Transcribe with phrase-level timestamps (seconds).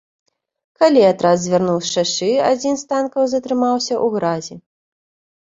[0.83, 4.55] Калі атрад звярнуў з шашы, адзін з танкаў затрымаўся ў гразі.